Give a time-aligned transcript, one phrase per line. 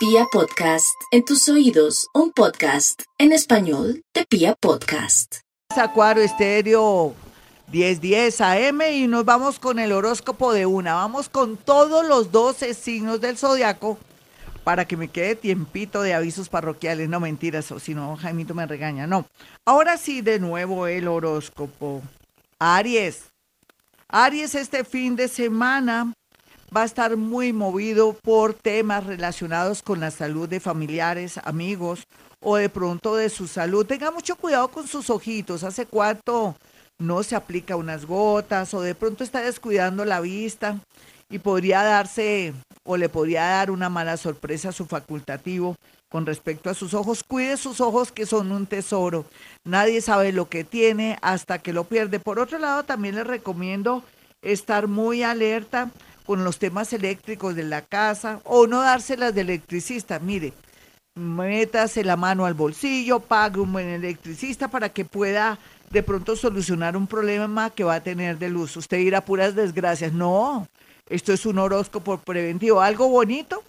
[0.00, 5.40] Pia Podcast, en tus oídos, un podcast en español de Pia Podcast.
[5.76, 7.14] Acuario Estéreo
[7.70, 10.94] 1010 AM y nos vamos con el horóscopo de una.
[10.94, 13.98] Vamos con todos los 12 signos del zodiaco
[14.64, 17.10] para que me quede tiempito de avisos parroquiales.
[17.10, 19.06] No mentiras, o si no, Jaimito me regaña.
[19.06, 19.26] No.
[19.66, 22.00] Ahora sí, de nuevo el horóscopo.
[22.58, 23.24] Aries.
[24.08, 26.14] Aries, este fin de semana
[26.74, 32.04] va a estar muy movido por temas relacionados con la salud de familiares, amigos
[32.40, 33.86] o de pronto de su salud.
[33.86, 35.64] Tenga mucho cuidado con sus ojitos.
[35.64, 36.56] ¿Hace cuánto
[36.98, 40.78] no se aplica unas gotas o de pronto está descuidando la vista
[41.28, 42.52] y podría darse
[42.84, 45.76] o le podría dar una mala sorpresa a su facultativo
[46.08, 47.22] con respecto a sus ojos.
[47.22, 49.24] Cuide sus ojos que son un tesoro.
[49.64, 52.20] Nadie sabe lo que tiene hasta que lo pierde.
[52.20, 54.02] Por otro lado, también les recomiendo
[54.42, 55.90] estar muy alerta
[56.30, 60.20] con los temas eléctricos de la casa o no dárselas de electricista.
[60.20, 60.52] Mire,
[61.16, 65.58] métase la mano al bolsillo, pague un buen electricista para que pueda
[65.90, 68.76] de pronto solucionar un problema que va a tener de luz.
[68.76, 70.12] Usted irá puras desgracias.
[70.12, 70.68] No,
[71.08, 73.64] esto es un horóscopo preventivo, algo bonito,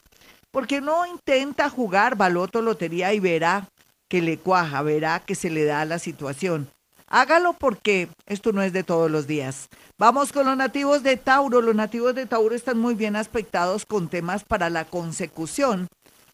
[0.51, 3.69] porque no intenta jugar baloto, lotería y verá
[4.07, 6.69] que le cuaja, verá que se le da la situación.
[7.13, 9.67] Hágalo porque esto no es de todos los días.
[9.97, 11.61] Vamos con los nativos de Tauro.
[11.61, 15.89] Los nativos de Tauro están muy bien aspectados con temas para la consecución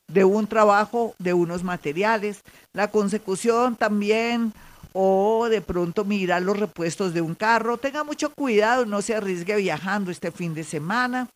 [0.07, 2.41] de un trabajo, de unos materiales,
[2.73, 4.53] la consecución también
[4.93, 7.79] o de pronto mirar los repuestos de un carro.
[7.79, 11.27] Tenga mucho cuidado, no se arriesgue viajando este fin de semana.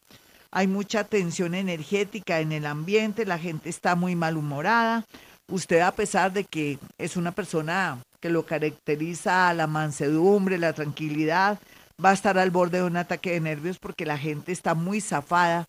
[0.52, 5.03] Hay mucha tensión energética en el ambiente, la gente está muy malhumorada.
[5.47, 11.59] Usted a pesar de que es una persona que lo caracteriza la mansedumbre, la tranquilidad,
[12.03, 15.02] va a estar al borde de un ataque de nervios porque la gente está muy
[15.02, 15.66] zafada,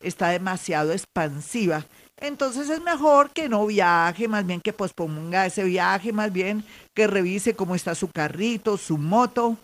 [0.00, 1.84] está demasiado expansiva.
[2.18, 7.06] Entonces es mejor que no viaje, más bien que posponga ese viaje, más bien que
[7.06, 9.56] revise cómo está su carrito, su moto,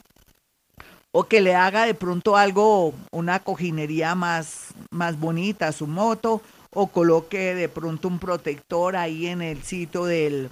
[1.12, 6.42] o que le haga de pronto algo, una cojinería más, más bonita a su moto,
[6.74, 10.50] o coloque de pronto un protector ahí en el sitio del,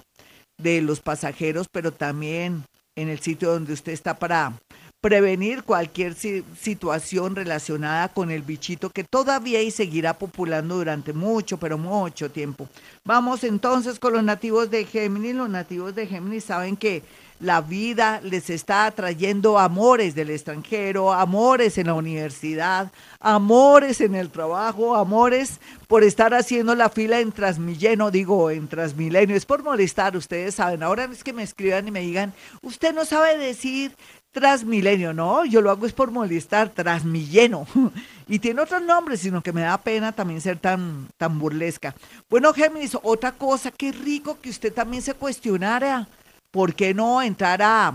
[0.61, 2.63] de los pasajeros, pero también
[2.95, 4.53] en el sitio donde usted está para
[5.01, 11.79] prevenir cualquier situación relacionada con el bichito que todavía y seguirá populando durante mucho, pero
[11.79, 12.69] mucho tiempo.
[13.03, 15.35] Vamos entonces con los nativos de Géminis.
[15.35, 17.01] Los nativos de Géminis saben que
[17.41, 24.29] la vida les está trayendo amores del extranjero, amores en la universidad, amores en el
[24.29, 30.15] trabajo, amores por estar haciendo la fila en Transmilleno, digo en Transmilenio, es por molestar,
[30.15, 32.31] ustedes saben, ahora es que me escriban y me digan,
[32.61, 33.95] usted no sabe decir
[34.31, 37.67] Transmilenio, no, yo lo hago es por molestar, Transmilleno.
[38.27, 41.93] Y tiene otros nombres, sino que me da pena también ser tan, tan burlesca.
[42.29, 46.07] Bueno, Géminis, otra cosa, qué rico que usted también se cuestionara,
[46.51, 47.93] ¿por qué no entrar a,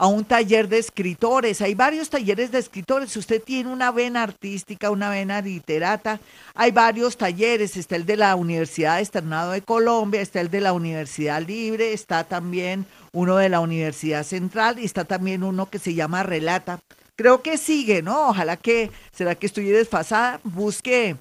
[0.00, 1.60] a un taller de escritores.
[1.60, 3.10] Hay varios talleres de escritores.
[3.10, 6.18] Si usted tiene una vena artística, una vena literata,
[6.54, 7.76] hay varios talleres.
[7.76, 12.24] Está el de la Universidad Externado de Colombia, está el de la Universidad Libre, está
[12.24, 16.80] también uno de la Universidad Central y está también uno que se llama Relata.
[17.14, 18.30] Creo que sigue, ¿no?
[18.30, 21.16] Ojalá que, será que estoy desfasada, busque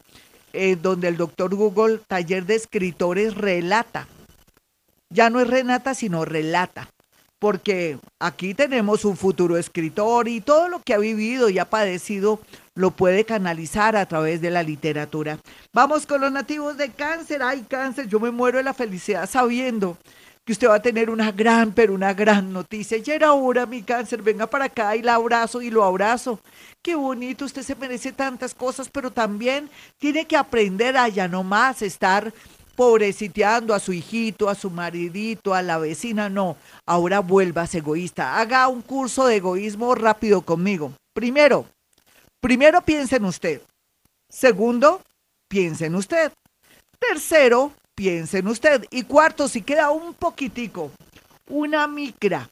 [0.53, 4.07] eh, donde el doctor Google, taller de escritores, relata.
[5.09, 6.89] Ya no es Renata, sino relata
[7.39, 12.41] porque aquí tenemos un futuro escritor y todo lo que ha vivido y ha padecido
[12.75, 15.39] lo puede canalizar a través de la literatura.
[15.73, 17.41] Vamos con los nativos de cáncer.
[17.41, 19.97] Ay, cáncer, yo me muero de la felicidad sabiendo
[20.45, 22.97] que usted va a tener una gran, pero una gran noticia.
[22.97, 26.39] Ya era hora, mi cáncer, venga para acá y la abrazo y lo abrazo.
[26.81, 31.43] Qué bonito, usted se merece tantas cosas, pero también tiene que aprender a ya no
[31.43, 32.33] más estar
[32.79, 36.55] pobreciteando a su hijito, a su maridito, a la vecina, no.
[36.85, 38.39] Ahora vuelvas egoísta.
[38.39, 40.93] Haga un curso de egoísmo rápido conmigo.
[41.13, 41.65] Primero,
[42.39, 43.61] primero piensa en usted.
[44.29, 45.01] Segundo,
[45.49, 46.31] piensa en usted.
[46.97, 48.85] Tercero, piensa en usted.
[48.91, 50.89] Y cuarto, si queda un poquitico,
[51.49, 52.49] una micra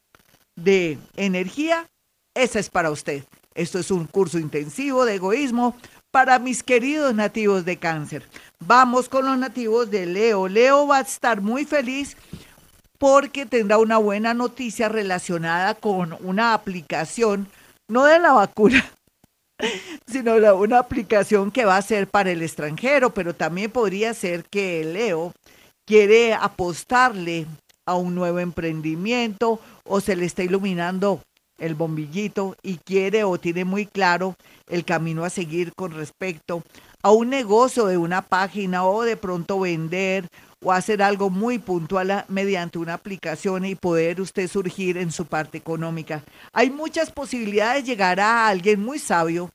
[0.57, 1.87] de energía,
[2.35, 3.23] esa es para usted.
[3.55, 5.77] Esto es un curso intensivo de egoísmo
[6.17, 8.23] para mis queridos nativos de cáncer.
[8.57, 10.47] Vamos con los nativos de Leo.
[10.47, 12.17] Leo va a estar muy feliz
[12.97, 17.47] porque tendrá una buena noticia relacionada con una aplicación,
[17.87, 18.83] no de la vacuna,
[20.07, 24.83] sino una aplicación que va a ser para el extranjero, pero también podría ser que
[24.85, 25.33] Leo
[25.85, 27.45] quiere apostarle
[27.85, 31.21] a un nuevo emprendimiento o se le está iluminando
[31.57, 34.35] el bombillito y quiere o tiene muy claro
[34.67, 36.63] el camino a seguir con respecto
[37.01, 40.27] a un negocio de una página o de pronto vender
[40.63, 45.57] o hacer algo muy puntual mediante una aplicación y poder usted surgir en su parte
[45.57, 46.23] económica.
[46.51, 49.49] Hay muchas posibilidades, llegará a alguien muy sabio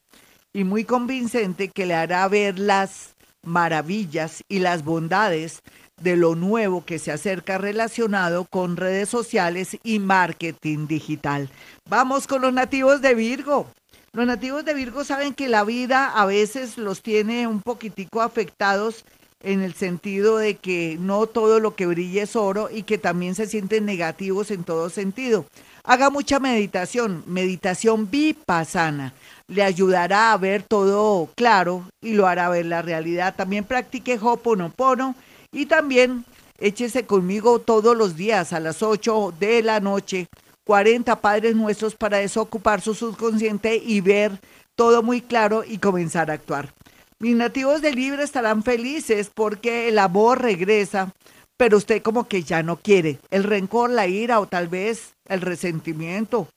[0.53, 3.12] y muy convincente que le hará ver las
[3.45, 5.63] maravillas y las bondades
[6.01, 11.49] de lo nuevo que se acerca relacionado con redes sociales y marketing digital.
[11.89, 13.67] Vamos con los nativos de Virgo.
[14.13, 19.05] Los nativos de Virgo saben que la vida a veces los tiene un poquitico afectados
[19.43, 23.35] en el sentido de que no todo lo que brilla es oro y que también
[23.35, 25.47] se sienten negativos en todo sentido.
[25.85, 29.15] Haga mucha meditación, meditación vipassana.
[29.49, 33.35] Le ayudará a ver todo claro y lo hará ver la realidad.
[33.37, 35.15] También practique Hoponopono
[35.53, 36.25] y también
[36.59, 40.29] échese conmigo todos los días a las 8 de la noche
[40.65, 44.41] 40 Padres Nuestros para desocupar su subconsciente y ver
[44.77, 46.73] todo muy claro y comenzar a actuar.
[47.19, 51.13] Mis nativos de Libra estarán felices porque el amor regresa,
[51.57, 53.19] pero usted como que ya no quiere.
[53.31, 56.49] El rencor, la ira o tal vez el resentimiento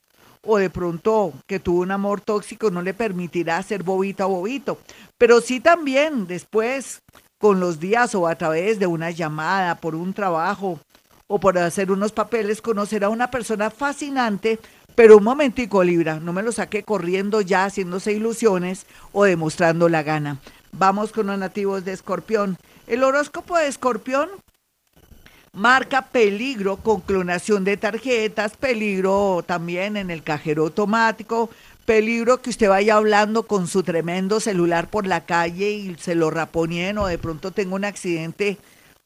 [0.46, 4.80] o de pronto que tuvo un amor tóxico no le permitirá ser bobita o bobito.
[5.18, 7.02] Pero sí también después,
[7.38, 10.80] con los días o a través de una llamada, por un trabajo
[11.28, 14.60] o por hacer unos papeles, conocerá a una persona fascinante
[14.96, 20.04] pero un momentico, Libra, no me lo saque corriendo ya haciéndose ilusiones o demostrando la
[20.04, 20.40] gana.
[20.72, 22.58] Vamos con los nativos de Escorpión.
[22.88, 24.30] El horóscopo de Escorpión
[25.56, 31.50] marca peligro con clonación de tarjetas, peligro también en el cajero automático,
[31.86, 36.30] peligro que usted vaya hablando con su tremendo celular por la calle y se lo
[36.30, 38.58] raponien o de pronto tenga un accidente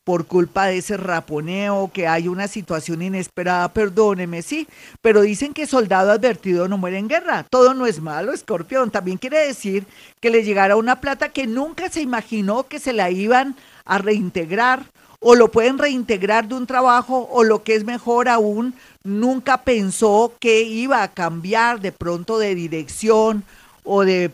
[0.03, 4.67] por culpa de ese raponeo, que hay una situación inesperada, perdóneme, sí,
[5.03, 7.45] pero dicen que soldado advertido no muere en guerra.
[7.47, 8.89] Todo no es malo, escorpión.
[8.89, 9.85] También quiere decir
[10.19, 13.55] que le llegará una plata que nunca se imaginó que se la iban
[13.85, 14.83] a reintegrar
[15.19, 18.73] o lo pueden reintegrar de un trabajo o lo que es mejor aún,
[19.03, 23.43] nunca pensó que iba a cambiar de pronto de dirección
[23.83, 24.31] o de,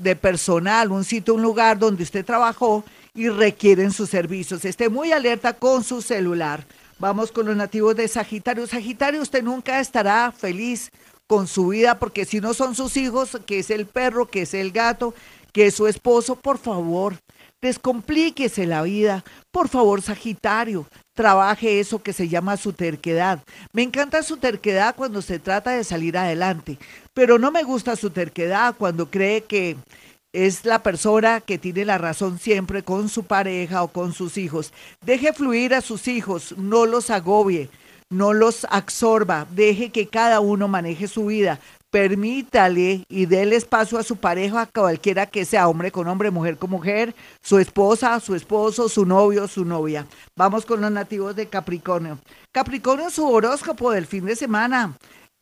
[0.00, 2.84] de personal, un sitio, un lugar donde usted trabajó
[3.14, 4.64] y requieren sus servicios.
[4.64, 6.64] Esté muy alerta con su celular.
[6.98, 8.66] Vamos con los nativos de Sagitario.
[8.66, 10.90] Sagitario, usted nunca estará feliz
[11.26, 14.54] con su vida porque si no son sus hijos, que es el perro, que es
[14.54, 15.14] el gato,
[15.52, 17.16] que es su esposo, por favor,
[17.66, 19.24] descomplíquese la vida.
[19.50, 23.42] Por favor, Sagitario, trabaje eso que se llama su terquedad.
[23.72, 26.78] Me encanta su terquedad cuando se trata de salir adelante,
[27.14, 29.76] pero no me gusta su terquedad cuando cree que
[30.32, 34.72] es la persona que tiene la razón siempre con su pareja o con sus hijos.
[35.04, 37.70] Deje fluir a sus hijos, no los agobie,
[38.10, 41.58] no los absorba, deje que cada uno maneje su vida.
[41.90, 46.70] Permítale y déle espacio a su pareja, cualquiera que sea, hombre con hombre, mujer con
[46.70, 50.06] mujer, su esposa, su esposo, su novio, su novia.
[50.36, 52.18] Vamos con los nativos de Capricornio.
[52.52, 54.96] Capricornio, su horóscopo del fin de semana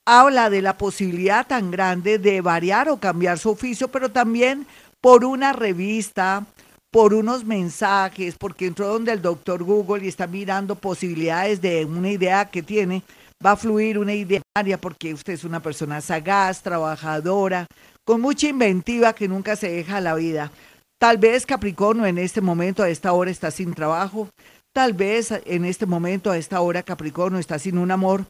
[0.06, 4.66] habla de la posibilidad tan grande de variar o cambiar su oficio, pero también
[5.00, 6.44] por una revista,
[6.90, 12.10] por unos mensajes, porque entró donde el doctor Google y está mirando posibilidades de una
[12.10, 13.02] idea que tiene,
[13.44, 14.42] va a fluir una idea
[14.80, 17.66] porque usted es una persona sagaz, trabajadora,
[18.04, 20.50] con mucha inventiva que nunca se deja la vida.
[20.98, 24.28] Tal vez Capricornio en este momento, a esta hora, está sin trabajo.
[24.72, 28.24] Tal vez en este momento, a esta hora, Capricornio está sin un amor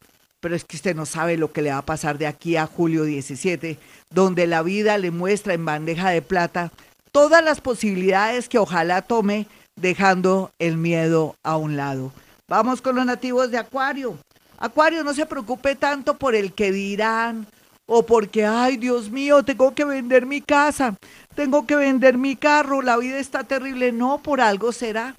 [0.44, 2.66] pero es que usted no sabe lo que le va a pasar de aquí a
[2.66, 3.78] julio 17,
[4.10, 6.70] donde la vida le muestra en bandeja de plata
[7.12, 12.12] todas las posibilidades que ojalá tome dejando el miedo a un lado.
[12.46, 14.18] Vamos con los nativos de Acuario.
[14.64, 17.46] Acuario, no se preocupe tanto por el que dirán
[17.84, 20.96] o porque, ay Dios mío, tengo que vender mi casa,
[21.34, 23.92] tengo que vender mi carro, la vida está terrible.
[23.92, 25.16] No, por algo será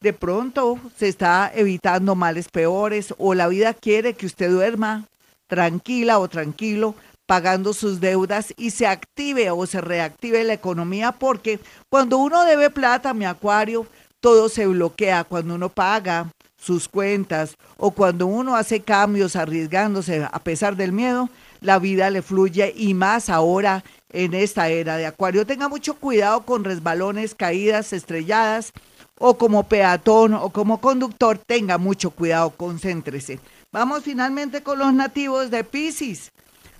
[0.00, 5.06] de pronto se está evitando males peores o la vida quiere que usted duerma
[5.46, 11.60] tranquila o tranquilo pagando sus deudas y se active o se reactive la economía porque
[11.88, 13.86] cuando uno debe plata, mi acuario,
[14.18, 20.38] todo se bloquea cuando uno paga sus cuentas o cuando uno hace cambios arriesgándose a
[20.40, 25.46] pesar del miedo, la vida le fluye y más ahora en esta era de acuario.
[25.46, 28.72] Tenga mucho cuidado con resbalones, caídas, estrelladas
[29.18, 33.40] o como peatón o como conductor, tenga mucho cuidado, concéntrese.
[33.72, 36.32] Vamos finalmente con los nativos de Pisces.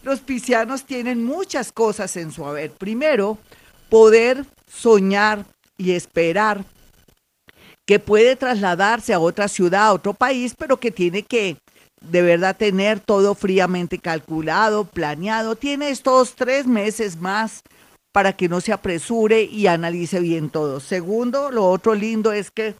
[0.02, 2.70] Los piscianos tienen muchas cosas en su haber.
[2.70, 3.38] Primero,
[3.90, 5.44] poder soñar
[5.76, 6.64] y esperar
[7.88, 11.56] que puede trasladarse a otra ciudad, a otro país, pero que tiene que
[12.02, 15.56] de verdad tener todo fríamente calculado, planeado.
[15.56, 17.62] Tiene estos tres meses más
[18.12, 20.80] para que no se apresure y analice bien todo.
[20.80, 22.74] Segundo, lo otro lindo es que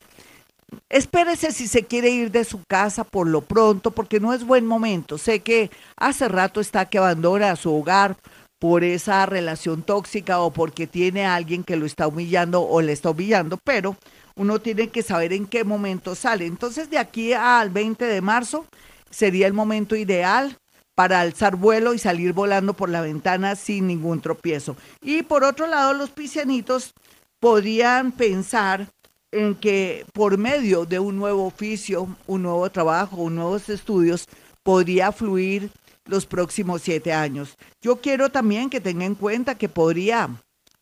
[0.90, 4.66] espérese si se quiere ir de su casa por lo pronto, porque no es buen
[4.66, 5.16] momento.
[5.16, 8.18] Sé que hace rato está que abandona su hogar
[8.58, 12.92] por esa relación tóxica o porque tiene a alguien que lo está humillando o le
[12.92, 13.96] está humillando, pero
[14.38, 16.46] uno tiene que saber en qué momento sale.
[16.46, 18.64] Entonces, de aquí al 20 de marzo
[19.10, 20.56] sería el momento ideal
[20.94, 24.76] para alzar vuelo y salir volando por la ventana sin ningún tropiezo.
[25.02, 26.94] Y por otro lado, los piscianitos
[27.40, 28.88] podrían pensar
[29.30, 34.26] en que por medio de un nuevo oficio, un nuevo trabajo, nuevos estudios,
[34.62, 35.70] podría fluir
[36.04, 37.56] los próximos siete años.
[37.80, 40.30] Yo quiero también que tenga en cuenta que podría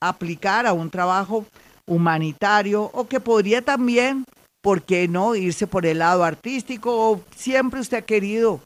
[0.00, 1.44] aplicar a un trabajo
[1.86, 4.24] humanitario o que podría también,
[4.60, 8.60] ¿por qué no?, irse por el lado artístico o siempre usted ha querido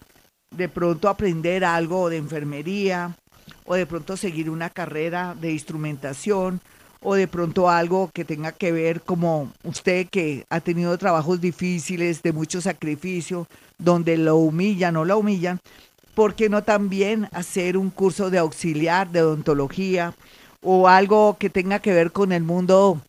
[0.51, 3.17] de pronto aprender algo de enfermería
[3.65, 6.61] o de pronto seguir una carrera de instrumentación
[7.03, 12.23] o de pronto algo que tenga que ver como usted que ha tenido trabajos difíciles,
[12.23, 13.47] de mucho sacrificio,
[13.79, 15.61] donde lo humillan o la humillan,
[16.15, 20.15] ¿por qué no también hacer un curso de auxiliar de odontología
[20.63, 23.01] o algo que tenga que ver con el mundo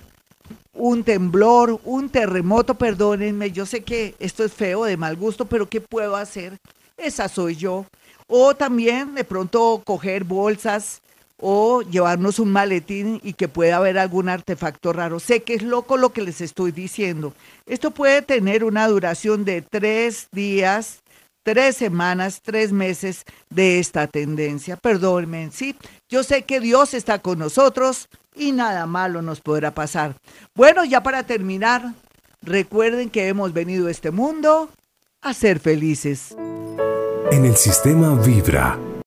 [0.73, 5.69] un temblor, un terremoto, perdónenme, yo sé que esto es feo, de mal gusto, pero
[5.69, 6.57] ¿qué puedo hacer?
[6.97, 7.85] Esa soy yo.
[8.27, 11.03] O también de pronto coger bolsas
[11.39, 15.21] o llevarnos un maletín y que pueda haber algún artefacto raro.
[15.21, 17.35] Sé que es loco lo que les estoy diciendo.
[17.67, 21.01] Esto puede tener una duración de tres días,
[21.47, 24.77] tres semanas, tres meses de esta tendencia.
[24.77, 25.77] Perdónenme, sí.
[26.09, 30.17] Yo sé que Dios está con nosotros y nada malo nos podrá pasar.
[30.57, 31.95] Bueno, ya para terminar,
[32.43, 34.71] recuerden que hemos venido a este mundo
[35.23, 36.35] a ser felices.
[37.31, 38.77] En el sistema Vibra